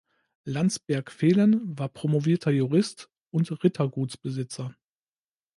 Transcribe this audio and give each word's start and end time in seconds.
Landsberg-Velen 0.45 1.77
war 1.77 1.87
promovierter 1.87 2.49
Jurist 2.49 3.11
und 3.29 3.63
Rittergutsbesitzer. 3.63 4.75